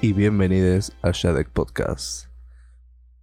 [0.00, 2.28] y bienvenidos a Shadek Podcast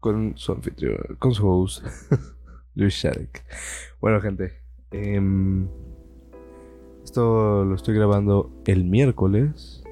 [0.02, 1.86] con su anfitrión, con su host,
[2.76, 3.46] Luis Shadek.
[4.02, 4.62] Bueno, gente,
[4.92, 5.70] em,
[7.02, 9.84] esto lo estoy grabando el miércoles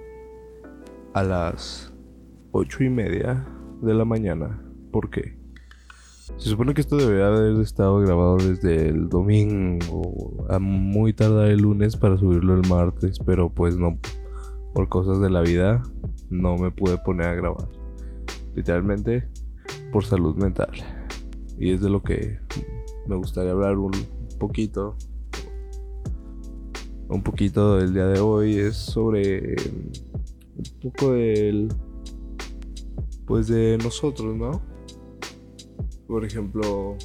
[1.14, 1.93] a las
[2.51, 3.47] ocho y media
[3.81, 4.61] de la mañana.
[4.92, 5.37] ¿Por qué?
[6.37, 11.61] Se supone que esto debería haber estado grabado desde el domingo a muy tardar el
[11.61, 14.00] lunes para subirlo el martes, pero pues no,
[14.73, 15.81] por cosas de la vida,
[16.33, 17.68] no me pude poner a grabar.
[18.55, 19.28] Literalmente
[19.92, 20.71] por salud mental.
[21.57, 22.39] Y es de lo que
[23.07, 23.92] me gustaría hablar un
[24.39, 24.96] poquito.
[27.07, 29.56] Un poquito del día de hoy es sobre
[30.56, 31.69] un poco del
[33.25, 34.61] pues de nosotros, ¿no?
[36.08, 36.98] Por ejemplo,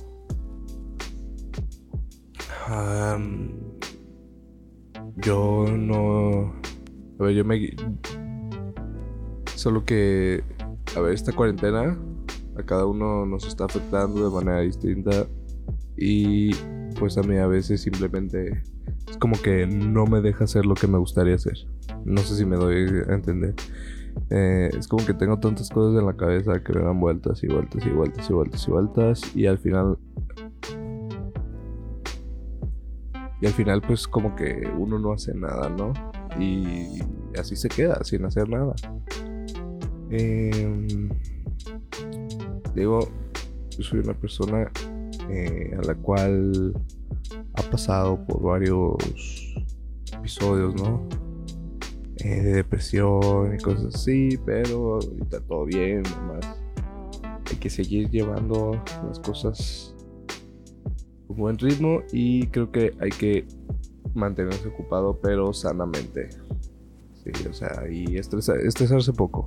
[5.17, 6.53] yo no.
[7.19, 7.75] A ver, yo me.
[9.59, 10.45] Solo que.
[10.97, 11.99] A ver, esta cuarentena
[12.57, 15.27] a cada uno nos está afectando de manera distinta.
[15.97, 16.55] Y
[16.97, 18.63] pues a mí a veces simplemente
[19.09, 21.59] es como que no me deja hacer lo que me gustaría hacer.
[22.05, 23.57] No sé si me doy a entender.
[24.31, 27.49] Eh, es como que tengo tantas cosas en la cabeza que me dan vueltas y
[27.49, 29.37] vueltas y vueltas y vueltas y vueltas.
[29.37, 29.99] Y al final.
[33.41, 35.93] Y al final, pues, como que uno no hace nada, ¿no?
[36.39, 37.01] Y
[37.37, 38.77] así se queda, sin hacer nada.
[40.11, 41.09] Em,
[42.75, 43.01] digo,
[43.71, 44.71] yo soy una persona
[45.31, 46.73] eh, a la cual
[47.55, 48.97] ha pasado por varios
[50.13, 51.07] episodios, ¿no?
[52.19, 56.59] Eh, de depresión y cosas así, pero ahorita todo bien, nomás
[57.51, 59.95] hay que seguir llevando las cosas
[61.27, 63.47] con buen ritmo y creo que hay que
[64.15, 66.31] mantenerse ocupado, pero sanamente.
[67.25, 69.47] Sí, o sea, y estresarse poco.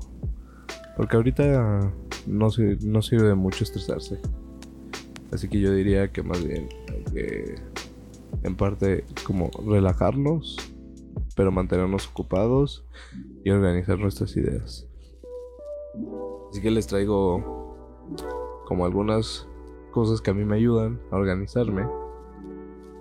[0.97, 1.91] Porque ahorita
[2.28, 4.19] no, sirve de mucho estresarse.
[5.31, 7.56] Así que yo diría que más bien hay que,
[8.44, 10.57] en parte, como relajarnos
[11.35, 12.85] pero mantenernos ocupados
[13.44, 14.88] y organizar nuestras ideas.
[16.50, 17.75] Así que les traigo
[18.66, 19.47] como algunas
[19.91, 21.88] cosas que a mí me ayudan a organizarme.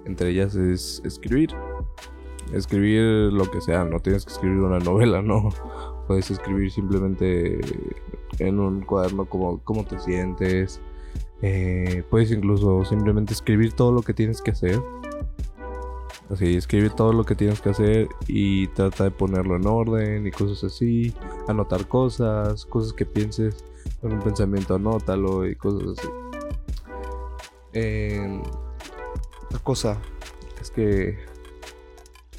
[0.05, 1.51] Entre ellas es escribir.
[2.53, 5.51] Escribir lo que sea, no tienes que escribir una novela, no.
[6.11, 7.61] Puedes escribir simplemente
[8.41, 10.81] en un cuaderno como cómo te sientes.
[11.41, 14.81] Eh, puedes incluso simplemente escribir todo lo que tienes que hacer
[16.29, 20.33] Así, escribe todo lo que tienes que hacer y trata de ponerlo en orden y
[20.33, 21.15] cosas así.
[21.47, 23.65] Anotar cosas, cosas que pienses
[24.03, 26.09] un pensamiento, anótalo y cosas así.
[27.73, 28.43] Eh,
[29.45, 30.03] otra cosa
[30.61, 31.19] es que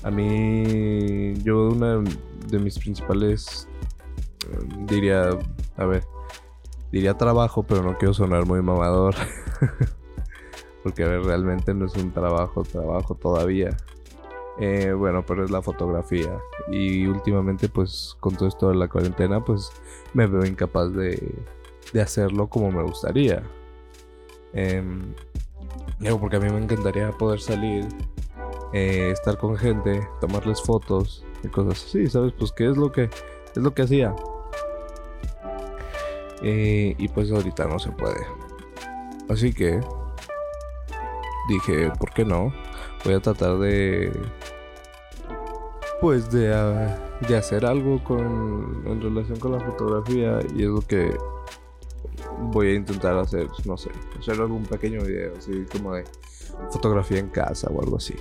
[0.03, 2.01] a mí, yo una
[2.47, 3.67] de mis principales,
[4.87, 5.29] diría,
[5.77, 6.03] a ver,
[6.91, 9.15] diría trabajo, pero no quiero sonar muy mamador.
[10.83, 13.77] Porque a ver, realmente no es un trabajo, trabajo todavía.
[14.59, 16.39] Eh, bueno, pero es la fotografía.
[16.71, 19.71] Y últimamente, pues, con todo esto de la cuarentena, pues,
[20.13, 21.35] me veo incapaz de,
[21.93, 23.43] de hacerlo como me gustaría.
[24.53, 24.83] Eh,
[26.19, 27.87] porque a mí me encantaría poder salir,
[28.73, 32.33] eh, estar con gente, tomarles fotos y cosas así, ¿sabes?
[32.37, 34.15] Pues, ¿qué es lo que, es lo que hacía?
[36.43, 38.25] Eh, y pues ahorita no se puede.
[39.29, 39.79] Así que
[41.47, 42.53] dije, ¿por qué no?
[43.05, 44.11] Voy a tratar de.
[45.99, 50.81] Pues de, ah, de hacer algo con, en relación con la fotografía y es lo
[50.81, 51.15] que
[52.39, 56.03] voy a intentar hacer, no sé, hacer algún pequeño video así como de
[56.71, 58.15] fotografía en casa o algo así.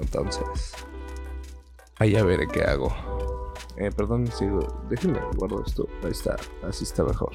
[0.00, 0.72] Entonces,
[1.98, 2.92] ahí a ver qué hago.
[3.76, 4.60] Eh, perdón, sigo.
[4.88, 5.86] Déjenme guardo esto.
[6.02, 7.32] Ahí está, así está mejor.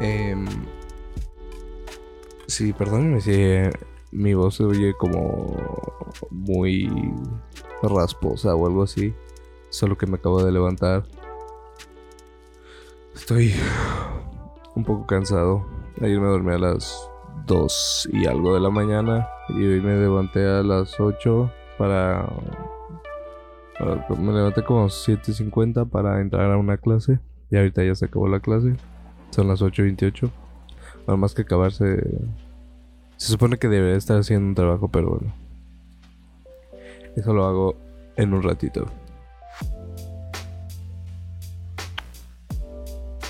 [0.00, 0.34] Eh,
[2.48, 3.76] Sí, perdónenme si
[4.12, 5.56] mi voz se oye como
[6.30, 6.88] muy
[7.82, 9.12] rasposa o algo así.
[9.68, 11.04] Solo que me acabo de levantar.
[13.14, 13.52] Estoy
[14.76, 15.66] un poco cansado.
[16.00, 17.10] Ayer me dormí a las
[17.46, 19.28] 2 y algo de la mañana.
[19.48, 22.26] Y hoy me levanté a las 8 para...
[24.18, 27.18] me levanté como 7.50 para entrar a una clase.
[27.50, 28.74] Y ahorita ya se acabó la clase.
[29.30, 30.30] Son las 8.28.
[31.06, 32.02] Nada más que acabarse.
[33.16, 35.32] Se supone que debería estar haciendo un trabajo, pero bueno.
[37.16, 37.76] Eso lo hago
[38.16, 38.86] en un ratito.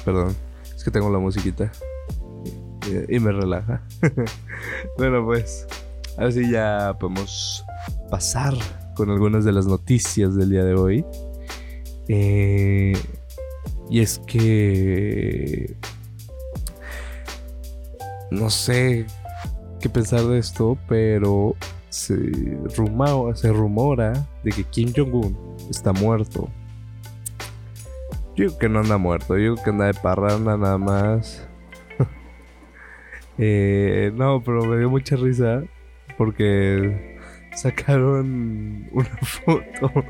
[0.05, 0.37] Perdón,
[0.75, 1.71] es que tengo la musiquita.
[3.09, 3.83] Y, me relaja.
[4.99, 5.67] bueno, pues.
[6.17, 7.65] Así ya podemos
[8.11, 8.55] pasar
[8.95, 11.05] con algunas de las noticias del día de hoy.
[12.09, 12.95] Eh,
[13.91, 15.77] Y es que...
[18.31, 19.07] No sé
[19.81, 21.55] qué pensar de esto, pero
[21.91, 22.17] se,
[23.35, 25.37] se rumora de que Kim Jong-un
[25.71, 26.49] está muerto.
[28.37, 31.47] Yo digo que no anda muerto, yo digo que anda de parranda nada más.
[33.39, 35.63] Eh, no, pero me dio mucha risa
[36.17, 37.19] porque
[37.55, 40.05] sacaron una foto.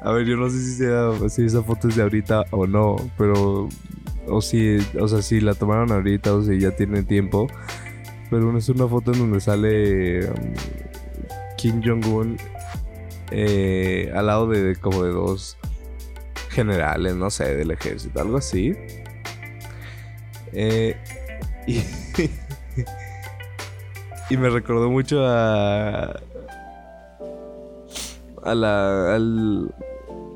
[0.00, 3.68] A ver, yo no sé si, si esa foto es de ahorita o no, pero
[4.28, 7.46] o si, o sea, si la tomaron ahorita o si ya tiene tiempo.
[8.30, 10.54] Pero es una foto en donde sale um,
[11.56, 12.36] Kim Jong-un
[13.30, 15.56] eh, al lado de como de dos
[16.50, 18.74] generales, no sé, del ejército, algo así.
[20.52, 20.96] Eh,
[21.66, 21.82] y,
[24.30, 26.20] y me recordó mucho a.
[28.42, 29.14] A la.
[29.14, 29.74] Al.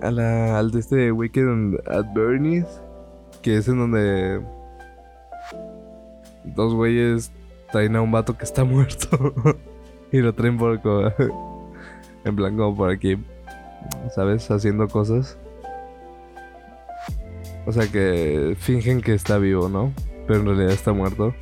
[0.03, 2.67] A la, al de este Weekend at Bernie's.
[3.43, 4.41] Que es en donde.
[6.45, 7.31] Dos güeyes
[7.71, 9.35] traen a un vato que está muerto.
[10.13, 10.81] y lo traen por.
[12.25, 13.17] En plan, como por aquí.
[14.15, 14.51] ¿Sabes?
[14.51, 15.39] Haciendo cosas.
[17.67, 19.93] O sea que fingen que está vivo, ¿no?
[20.31, 21.35] Pero en realidad está muerto.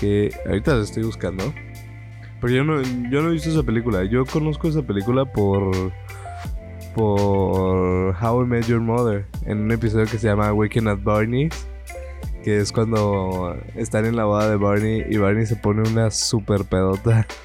[0.00, 1.54] Que ahorita lo estoy buscando.
[2.40, 4.02] Pero yo no, yo no he visto esa película.
[4.02, 5.92] Yo conozco esa película por.
[6.96, 9.26] Por How I Met Your Mother.
[9.46, 11.68] En un episodio que se llama Waking at Barney's.
[12.42, 16.64] Que es cuando están en la boda de Barney y Barney se pone una super
[16.64, 17.28] pedota.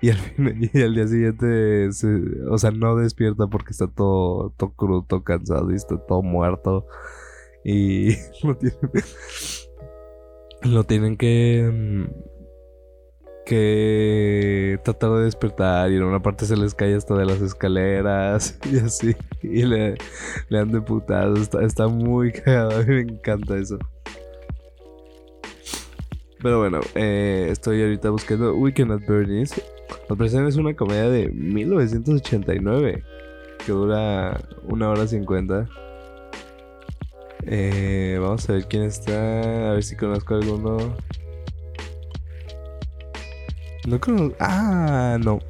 [0.00, 1.88] Y al, día siguiente,
[2.50, 6.88] o sea, no despierta porque está todo, todo crudo, todo cansado y está todo muerto.
[7.64, 8.78] Y lo tienen,
[10.64, 12.04] lo tienen que, mm,
[13.44, 18.58] que tratar de despertar y en una parte se les cae hasta de las escaleras
[18.70, 19.16] y así.
[19.42, 19.96] Y le,
[20.48, 21.34] le han deputado.
[21.36, 22.80] Está, está muy cagado.
[22.80, 23.78] A mí me encanta eso.
[26.42, 29.54] Pero bueno, eh, estoy ahorita buscando Weekend at Bernie's.
[30.08, 33.04] La presentación es una comedia de 1989
[33.64, 35.68] que dura una hora cincuenta.
[37.44, 39.70] Eh, vamos a ver quién está.
[39.70, 40.96] A ver si conozco a alguno.
[43.86, 44.36] No conozco.
[44.38, 45.40] Ah, no.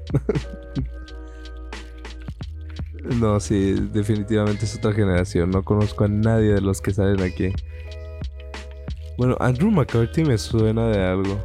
[3.21, 5.51] no, sí, definitivamente es otra generación.
[5.51, 7.53] No conozco a nadie de los que salen aquí.
[9.19, 11.39] Bueno, Andrew McCarthy me suena de algo.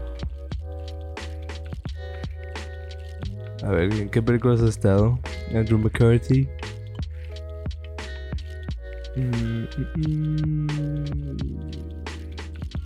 [3.63, 5.19] A ver, ¿en qué películas ha estado?
[5.53, 6.47] Andrew McCarthy.
[9.18, 10.68] Mm, mm,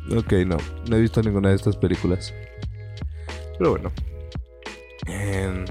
[0.07, 0.18] mm.
[0.18, 0.57] Ok, no.
[0.89, 2.33] No he visto ninguna de estas películas.
[3.57, 3.92] Pero bueno.
[5.07, 5.66] En,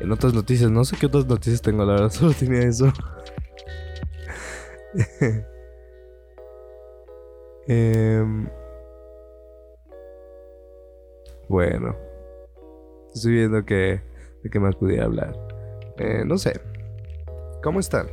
[0.00, 2.92] en otras noticias, no sé qué otras noticias tengo, la verdad, solo tenía eso.
[7.68, 8.48] Em,
[11.48, 11.96] bueno.
[13.14, 14.02] Estoy viendo que,
[14.42, 15.32] de qué más pudiera hablar.
[15.96, 16.60] Eh, no sé.
[17.62, 18.08] ¿Cómo están?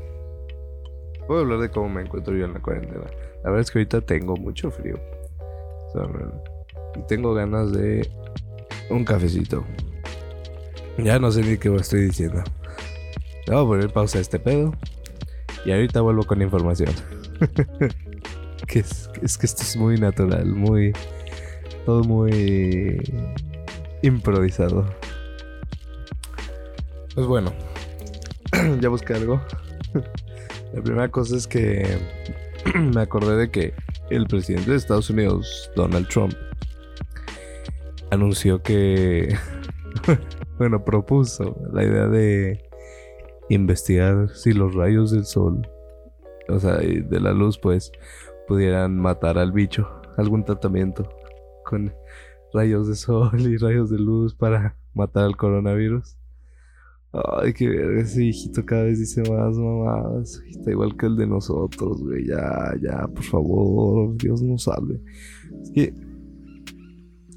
[1.30, 3.06] Puedo hablar de cómo me encuentro yo en la cuarentena.
[3.44, 5.00] La verdad es que ahorita tengo mucho frío.
[6.95, 8.09] y tengo ganas de
[8.90, 9.64] un cafecito.
[10.98, 12.44] Ya no sé ni qué estoy diciendo.
[13.45, 14.74] Le voy a poner pausa a este pedo.
[15.66, 16.95] Y ahorita vuelvo con información.
[18.68, 20.94] que es, es que esto es muy natural, muy.
[21.86, 23.04] Todo muy
[24.02, 24.83] improvisado.
[27.14, 27.54] Pues bueno,
[28.81, 29.40] ya busqué algo.
[30.73, 31.97] La primera cosa es que
[32.76, 33.73] me acordé de que
[34.09, 36.33] el presidente de Estados Unidos, Donald Trump,
[38.11, 39.35] anunció que,
[40.57, 42.64] bueno, propuso la idea de
[43.49, 45.68] investigar si los rayos del sol,
[46.47, 47.92] o sea, de la luz, pues,
[48.47, 51.09] pudieran matar al bicho, algún tratamiento
[51.66, 51.94] con
[52.54, 56.19] rayos de sol y rayos de luz para matar al coronavirus.
[57.11, 60.42] Ay, qué verga, ese hijito cada vez dice más mamadas.
[60.47, 62.28] Está igual que el de nosotros, güey.
[62.28, 65.01] Ya, ya, por favor, Dios nos salve.
[65.63, 65.94] Es que.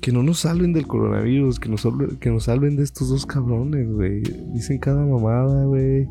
[0.02, 1.86] Que no nos salven del coronavirus, que nos,
[2.18, 4.22] que nos salven de estos dos cabrones, güey.
[4.52, 6.08] Dicen cada mamada, güey.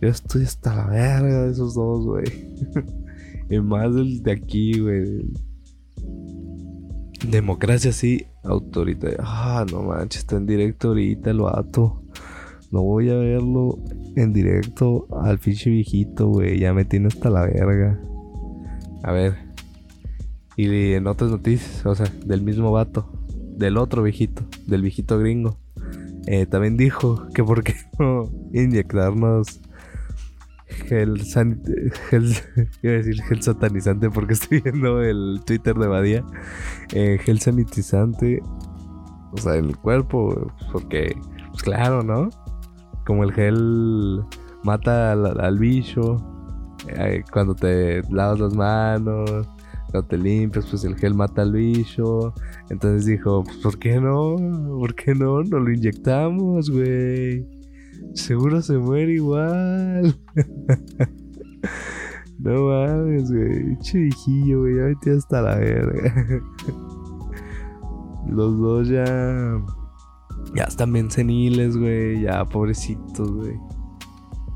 [0.00, 2.26] Yo estoy hasta la verga de esos dos, güey.
[3.50, 5.24] y más del de aquí, güey.
[7.26, 9.18] Democracia sí, autoritaria.
[9.20, 12.02] Ah, no manches, está en directo ahorita el vato.
[12.70, 13.78] No voy a verlo
[14.16, 16.58] en directo al fiche viejito, güey.
[16.58, 17.98] Ya me tiene hasta la verga.
[19.02, 19.36] A ver.
[20.56, 23.10] Y en otras noticias, o sea, del mismo vato.
[23.56, 25.58] Del otro viejito, del viejito gringo.
[26.26, 29.60] Eh, también dijo que por qué no inyectarnos
[30.68, 31.62] gel, san,
[32.10, 32.34] gel
[32.82, 36.24] iba a decir gel satanizante porque estoy viendo el Twitter de Badía.
[36.92, 38.42] Eh, gel sanitizante,
[39.32, 41.16] o sea, el cuerpo, porque,
[41.50, 42.28] pues claro, ¿no?
[43.08, 44.22] Como el gel
[44.64, 46.18] mata al, bicho,
[46.88, 49.48] eh, cuando te lavas las manos,
[49.90, 52.34] cuando te limpias, pues el gel mata al bicho.
[52.68, 54.36] Entonces dijo, pues, ¿por qué no?
[54.78, 55.42] ¿Por qué no?
[55.42, 57.48] No lo inyectamos, güey.
[58.12, 60.14] Seguro se muere igual.
[62.40, 63.78] no mames, güey.
[63.78, 64.76] Chijillo, güey.
[64.76, 66.12] Ya metí hasta la verga.
[68.28, 69.58] Los dos ya.
[70.54, 72.22] Ya están bien seniles, güey.
[72.22, 73.56] Ya pobrecitos, güey.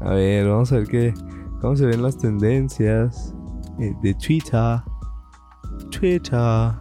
[0.00, 1.14] A ver, vamos a ver qué.
[1.60, 3.34] ¿Cómo se ven las tendencias
[3.78, 4.80] eh, de Twitter?
[5.90, 6.72] Twitter.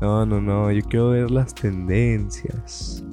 [0.00, 0.70] No, no, no.
[0.72, 3.04] Yo quiero ver las tendencias.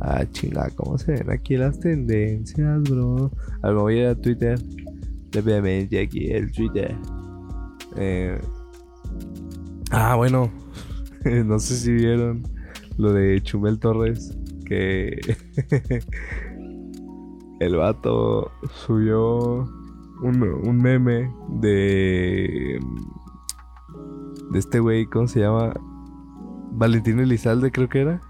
[0.00, 3.30] Ah, chinga, ¿cómo se ven aquí las tendencias, bro?
[3.62, 4.58] A ver, me voy a ir a Twitter.
[5.36, 6.96] Obviamente aquí el Twitter.
[7.96, 8.40] Eh...
[9.90, 10.50] Ah, bueno.
[11.44, 12.42] no sé si vieron
[12.98, 14.36] lo de Chumel Torres.
[14.66, 15.18] Que
[17.60, 18.50] el vato
[18.86, 19.66] subió
[20.22, 22.78] un, un meme de.
[24.50, 25.74] De este güey, ¿cómo se llama?
[26.72, 28.20] Valentín Elizalde, creo que era.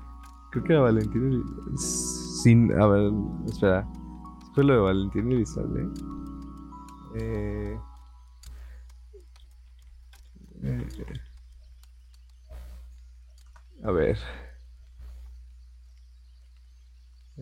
[0.50, 1.42] Creo que era Valentín
[1.76, 2.72] Sin.
[2.80, 3.12] A ver,
[3.46, 3.88] espera.
[4.54, 5.88] Fue lo de Valentín Elizalde.
[7.14, 7.78] Eh,
[10.62, 10.87] eh,
[13.84, 14.18] a ver.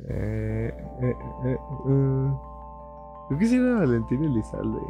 [0.04, 2.30] Eh, eh, eh, eh.
[3.28, 4.80] Creo que sí era Valentín Elizalde.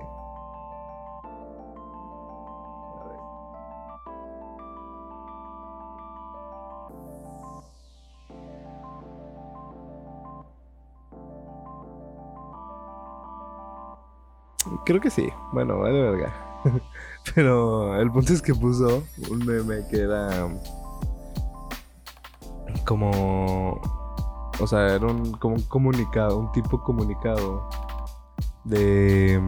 [14.85, 15.29] Creo que sí.
[15.53, 16.33] Bueno, vale verga.
[17.35, 20.49] Pero el punto es que puso un meme que era
[22.85, 23.81] como
[24.61, 27.69] o sea, era un como un comunicado, un tipo comunicado
[28.65, 29.41] de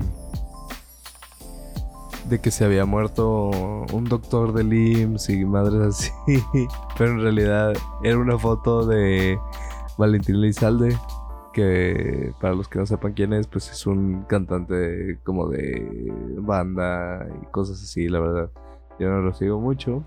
[2.29, 3.49] de que se había muerto
[3.93, 6.13] un doctor del IMSS y madres así,
[6.99, 9.39] pero en realidad era una foto de
[9.97, 10.97] Valentín Lizalde
[11.53, 17.27] que para los que no sepan quién es, pues es un cantante como de banda
[17.43, 18.51] y cosas así, la verdad.
[18.99, 20.05] Yo no lo sigo mucho.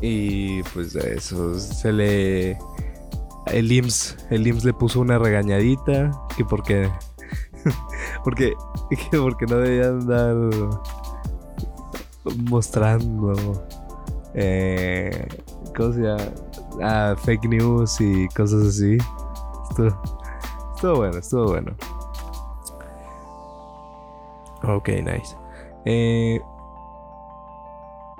[0.00, 2.58] Y pues eso, se le...
[3.46, 6.90] El IMSS, el IMSS le puso una regañadita, que porque...
[8.24, 8.54] porque,
[9.10, 10.36] que porque no debían andar
[12.48, 13.34] mostrando...
[14.34, 15.28] Eh,
[15.76, 16.24] ¿Cómo se llama?
[16.82, 18.98] ah, fake news y cosas así.
[20.74, 21.74] Estuvo, bueno, estuvo bueno.
[24.62, 25.36] Ok, nice.
[25.84, 26.40] Eh,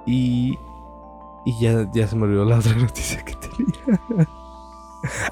[0.06, 0.58] y,
[1.44, 4.28] y ya, ya se me olvidó la otra noticia que tenía.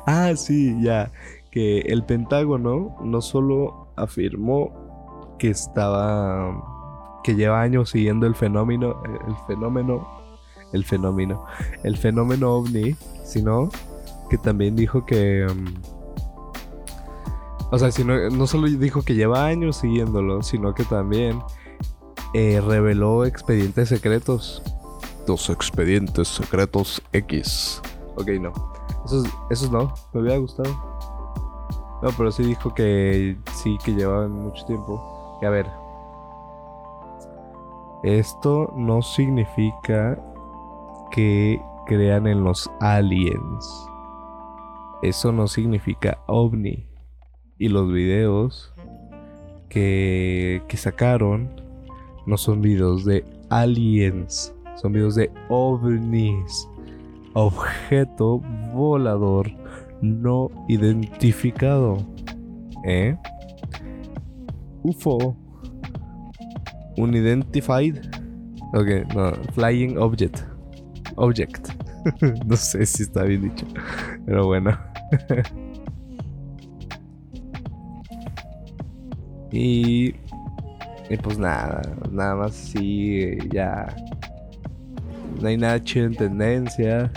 [0.07, 1.11] ah, sí, ya.
[1.51, 7.21] Que el Pentágono no solo afirmó que estaba.
[7.25, 9.03] que lleva años siguiendo el fenómeno.
[9.27, 10.09] El fenómeno.
[10.73, 11.45] El fenómeno.
[11.83, 13.71] El fenómeno ovni sino
[14.29, 15.47] que también dijo que...
[15.47, 15.75] Mm,
[17.71, 21.41] o sea, sino, no solo dijo que lleva años siguiéndolo, sino que también
[22.35, 24.63] eh, reveló expedientes secretos.
[25.27, 27.81] Dos expedientes secretos X.
[28.17, 28.53] Ok, no.
[29.05, 30.71] Esos, esos no, me hubiera gustado.
[32.03, 35.39] No, pero sí dijo que sí, que llevaban mucho tiempo.
[35.41, 35.67] Y a ver.
[38.03, 40.19] Esto no significa
[41.13, 43.89] que crean en los aliens.
[45.03, 46.89] Eso no significa ovni.
[47.59, 48.73] Y los videos
[49.69, 51.63] que, que sacaron
[52.27, 56.69] no son videos de aliens, son videos de ovnis.
[57.35, 58.39] Objeto
[58.73, 59.51] volador
[60.03, 61.99] no identificado.
[62.85, 63.17] ¿Eh?
[64.83, 65.37] UFO.
[66.97, 67.99] Unidentified.
[68.75, 69.33] Ok, no.
[69.55, 70.41] Flying Object.
[71.17, 71.69] Object.
[72.47, 73.67] no sé si está bien dicho.
[74.27, 74.79] Pero bueno.
[79.53, 80.15] y,
[81.09, 83.87] y pues nada, nada más sí, ya.
[85.85, 87.11] Chido en tendencias.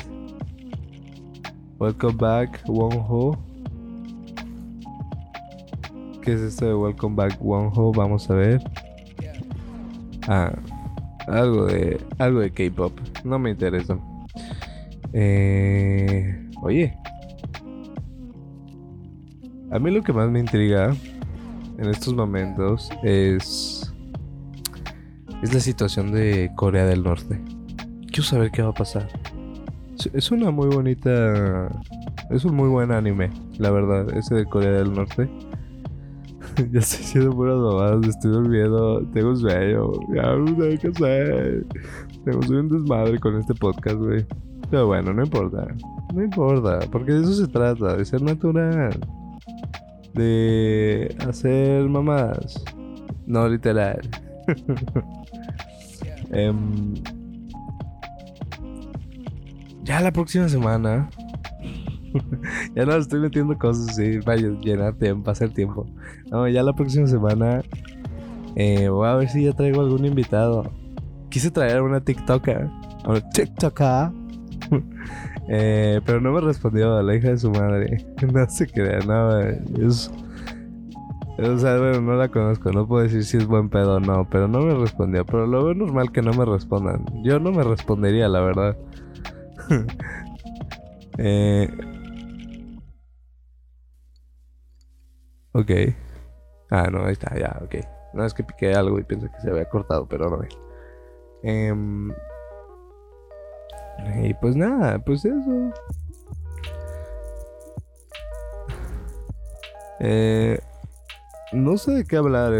[1.80, 3.38] Welcome back, Wonho.
[6.22, 7.92] ¿Qué es esto de Welcome back, Wonho?
[7.92, 8.62] Vamos a ver.
[10.28, 10.52] Ah,
[11.28, 12.98] algo de algo de K-pop.
[13.24, 13.98] No me interesa.
[15.14, 16.98] Eh, oye.
[19.72, 20.96] A mí lo que más me intriga
[21.78, 23.94] en estos momentos es
[25.44, 27.55] es la situación de Corea del Norte.
[28.16, 29.10] Quiero saber qué va a pasar.
[30.14, 31.70] Es una muy bonita
[32.30, 35.30] es un muy buen anime, la verdad, ese de Corea del Norte.
[36.72, 41.66] ya estoy haciendo puras mamadas, estoy durmiendo, tengo sueño, ya no sé qué hacer.
[42.24, 44.26] Tengo un desmadre con este podcast, güey.
[44.72, 45.68] Pero bueno, no importa.
[46.14, 48.98] No importa, porque de eso se trata, de ser natural.
[50.14, 52.64] De hacer mamadas.
[53.28, 54.00] No literal.
[56.32, 56.96] Em,
[59.86, 61.10] ya la próxima semana.
[62.76, 64.20] ya no estoy metiendo cosas así.
[64.20, 65.86] Vaya, llenar tiempo, hacer tiempo.
[66.32, 67.62] No, ya la próxima semana.
[68.56, 70.72] Eh, voy a ver si ya traigo algún invitado.
[71.30, 72.70] Quise traer una TikToker.
[73.08, 74.12] Una TikToker.
[75.48, 78.04] Eh, pero no me respondió la hija de su madre.
[78.34, 79.30] No se crea, no.
[81.38, 84.28] O sea, bueno, no la conozco, no puedo decir si es buen pedo o no,
[84.28, 85.24] pero no me respondió.
[85.24, 87.06] Pero lo veo normal que no me respondan.
[87.24, 88.76] Yo no me respondería, la verdad.
[91.18, 91.70] eh,
[95.54, 95.72] ok.
[96.72, 97.76] Ah, no, ahí está, ya, ok.
[98.14, 100.42] No es que piqué algo y pensé que se había cortado, pero no.
[101.44, 101.74] Eh,
[104.24, 105.74] y pues nada, pues eso.
[110.00, 110.60] Eh,
[111.54, 112.54] no sé de qué hablar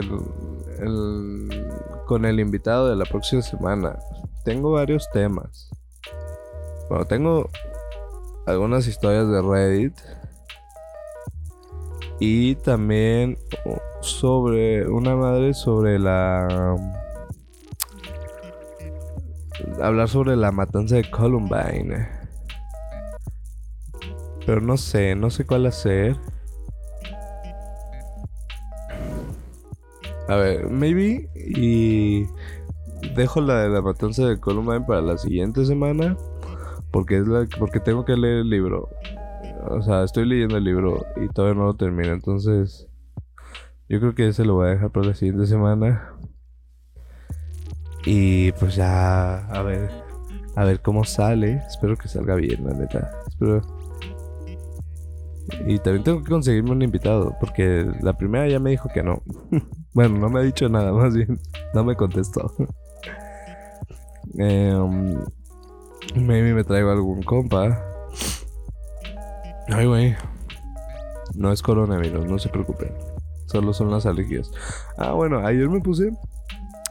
[2.08, 3.98] con el invitado de la próxima semana.
[4.44, 5.70] Tengo varios temas.
[6.90, 7.50] Bueno, tengo
[8.46, 9.98] algunas historias de Reddit.
[12.20, 13.38] Y también
[14.02, 16.78] sobre una madre sobre la
[19.82, 22.08] hablar sobre la matanza de Columbine.
[24.46, 26.16] Pero no sé, no sé cuál hacer.
[30.28, 32.26] A ver, maybe y
[33.16, 36.18] dejo la de la matanza de Columbine para la siguiente semana
[36.96, 38.88] porque es la porque tengo que leer el libro.
[39.68, 42.88] O sea, estoy leyendo el libro y todavía no lo termino, entonces
[43.90, 46.14] yo creo que ese lo voy a dejar para la siguiente semana.
[48.06, 49.90] Y pues ya, a ver,
[50.56, 51.62] a ver cómo sale.
[51.68, 53.12] Espero que salga bien, la neta.
[53.28, 53.62] Espero.
[55.68, 59.22] Y también tengo que conseguirme un invitado, porque la primera ya me dijo que no.
[59.94, 61.42] bueno, no me ha dicho nada, más bien,
[61.74, 62.56] no me contestó.
[64.40, 64.74] eh,
[66.16, 67.84] maybe me traigo algún compa.
[69.68, 70.16] Ay, güey.
[71.34, 72.94] No es coronavirus, no se preocupen.
[73.48, 74.52] Solo son las alergias.
[74.98, 76.12] Ah, bueno, ayer me puse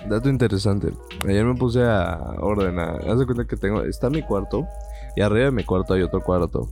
[0.09, 0.93] Dato interesante.
[1.27, 3.09] Ayer me puse a ordenar.
[3.09, 3.83] Haz de cuenta que tengo.
[3.83, 4.67] Está mi cuarto.
[5.17, 6.69] Y arriba de mi cuarto hay otro cuarto.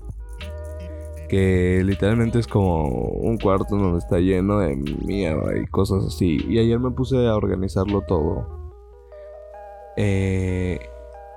[1.29, 6.39] Que literalmente es como un cuarto donde está lleno de mierda y cosas así.
[6.47, 8.75] Y ayer me puse a organizarlo todo.
[9.97, 10.79] Eh,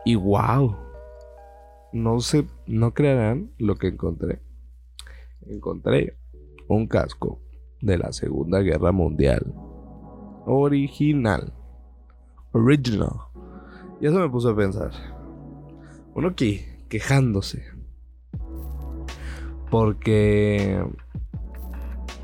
[0.04, 0.76] y wow.
[1.96, 4.42] No sé, no creerán lo que encontré.
[5.48, 6.18] Encontré
[6.68, 7.42] un casco
[7.82, 9.54] de la Segunda Guerra Mundial.
[10.46, 11.54] Original
[12.56, 13.12] original.
[14.00, 14.92] Y eso me puso a pensar.
[16.14, 17.66] Uno aquí, quejándose.
[19.70, 20.84] Porque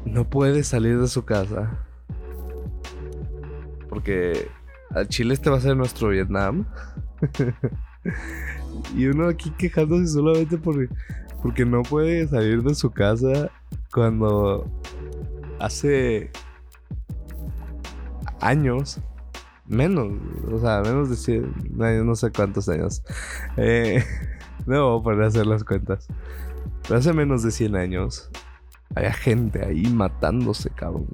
[0.05, 1.85] no puede salir de su casa.
[3.89, 4.47] Porque
[4.91, 6.65] al Chile este va a ser nuestro Vietnam.
[8.95, 10.87] y uno aquí quejándose solamente porque,
[11.41, 13.49] porque no puede salir de su casa
[13.91, 14.65] cuando
[15.59, 16.31] hace
[18.39, 19.01] años
[19.71, 20.11] Menos,
[20.51, 23.01] o sea, menos de 100, no, sé cuántos años.
[23.55, 24.03] Eh,
[24.65, 26.07] no voy a poner a hacer las cuentas.
[26.83, 28.29] Pero hace menos de 100 años
[28.95, 31.07] había gente ahí matándose, cabrón.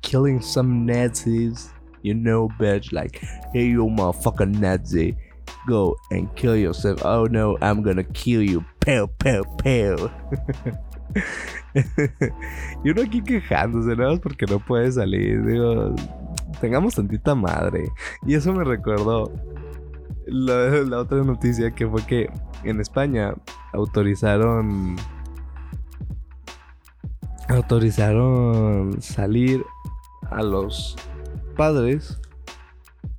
[0.00, 1.74] Killing some Nazis.
[2.02, 2.90] You know, bitch.
[2.90, 3.20] Like,
[3.52, 5.14] hey, you motherfucking Nazi.
[5.66, 7.04] Go and kill yourself.
[7.04, 8.64] Oh no, I'm gonna kill you.
[8.80, 10.10] Pew, pew, pew.
[12.84, 14.18] y uno aquí quejándose, ¿no?
[14.20, 15.44] Porque no puede salir.
[15.44, 15.94] Digo,
[16.60, 17.88] tengamos tantita madre.
[18.26, 19.32] Y eso me recordó
[20.26, 22.30] la, otra noticia que fue que
[22.62, 23.34] en España
[23.72, 24.96] autorizaron
[27.48, 29.62] autorizaron salir
[30.30, 30.96] a los
[31.56, 32.18] padres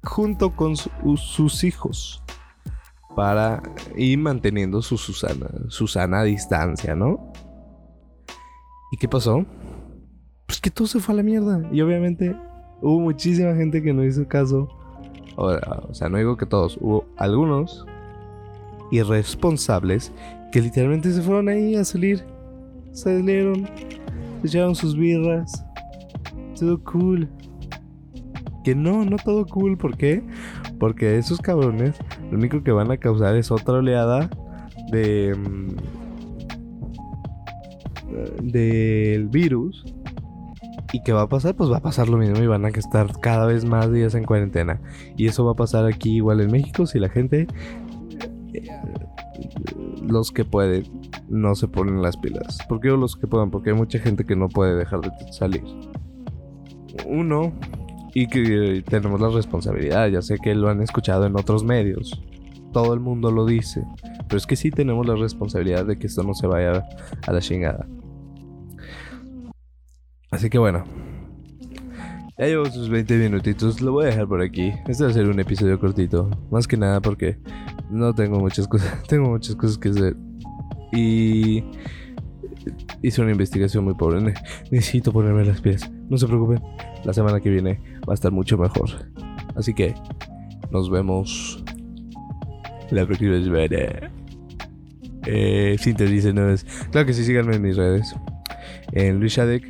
[0.06, 2.24] junto con sus hijos
[3.16, 3.62] para
[3.96, 7.32] ir manteniendo su Susana, a distancia, ¿no?
[8.92, 9.46] ¿Y qué pasó?
[10.46, 11.68] Pues que todo se fue a la mierda.
[11.72, 12.36] Y obviamente
[12.82, 14.68] hubo muchísima gente que no hizo caso.
[15.38, 17.86] O, sea, no digo que todos, hubo algunos
[18.92, 20.12] irresponsables
[20.52, 22.24] que literalmente se fueron ahí a salir.
[22.92, 23.68] Salieron,
[24.42, 25.66] se echaron sus birras
[26.56, 27.30] todo cool.
[28.66, 29.78] Que no, no todo cool.
[29.78, 30.24] ¿Por qué?
[30.80, 31.96] Porque esos cabrones
[32.32, 34.30] lo único que van a causar es otra oleada
[34.92, 35.36] de.
[35.36, 35.76] Mm,
[38.42, 39.86] del virus.
[40.94, 41.56] ¿Y qué va a pasar?
[41.56, 44.24] Pues va a pasar lo mismo y van a estar cada vez más días en
[44.24, 44.80] cuarentena.
[45.18, 47.48] Y eso va a pasar aquí igual en México si la gente,
[48.54, 48.68] eh,
[50.02, 50.86] los que pueden,
[51.28, 52.60] no se ponen las pilas.
[52.70, 53.52] ¿Por qué los que puedan?
[53.52, 55.64] Porque hay mucha gente que no puede dejar de salir.
[57.06, 57.52] Uno,
[58.18, 60.08] y que tenemos la responsabilidad.
[60.08, 62.18] Ya sé que lo han escuchado en otros medios.
[62.72, 63.84] Todo el mundo lo dice.
[64.28, 66.88] Pero es que sí tenemos la responsabilidad de que esto no se vaya
[67.28, 67.86] a la chingada.
[70.32, 70.86] Así que bueno.
[72.38, 73.82] Ya llevo sus 20 minutitos.
[73.82, 74.72] Lo voy a dejar por aquí.
[74.88, 76.30] Este va a ser un episodio cortito.
[76.52, 77.38] Más que nada porque
[77.92, 79.04] no tengo muchas cosas.
[79.10, 80.16] Tengo muchas cosas que hacer.
[80.94, 81.66] Y
[83.02, 84.22] hice una investigación muy pobre.
[84.72, 85.90] necesito ponerme las pies.
[86.10, 86.62] No se preocupen.
[87.04, 88.90] La semana que viene va a estar mucho mejor.
[89.56, 89.94] Así que
[90.72, 91.64] nos vemos
[92.92, 94.12] la próxima semana.
[95.28, 96.66] Eh, dice no es.
[96.92, 98.16] Claro que sí, síganme en mis redes.
[98.92, 99.66] En Luis Shadek.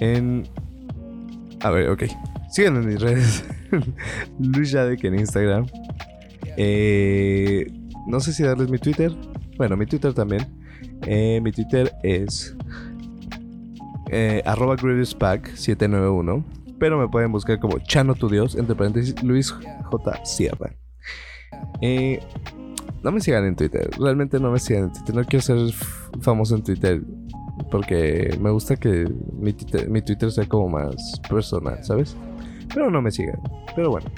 [0.00, 0.44] En.
[1.60, 2.04] A ver, ok.
[2.50, 3.44] Síganme en mis redes.
[4.38, 5.66] Luis Shadek en Instagram.
[6.56, 7.66] Eh,
[8.06, 9.12] no sé si darles mi Twitter.
[9.56, 10.46] Bueno, mi Twitter también.
[11.06, 12.56] Eh, mi Twitter es
[14.10, 20.24] eh, arroba 791 pero me pueden buscar como Chano tu Dios, entre paréntesis Luis J.
[20.24, 20.72] Sierra.
[21.80, 22.20] Eh,
[23.02, 25.58] no me sigan en Twitter, realmente no me sigan en Twitter, no quiero ser
[26.20, 27.02] famoso en Twitter
[27.70, 32.16] porque me gusta que mi Twitter, sea como más personal, ¿sabes?
[32.72, 33.40] Pero no me sigan,
[33.74, 34.08] pero bueno,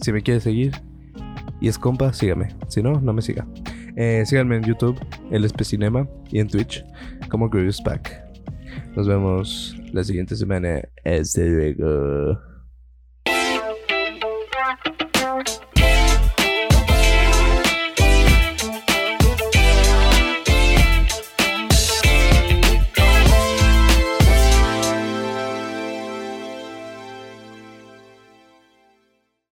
[0.00, 0.72] si me quiere seguir
[1.60, 3.46] y es compa, sígame, si no, no me siga.
[4.00, 4.96] Eh, síganme en YouTube,
[5.32, 6.84] el Especinema y en Twitch
[7.28, 8.24] como Grievous Pack.
[8.94, 10.82] Nos vemos la siguiente semana.
[11.04, 12.47] Hasta luego.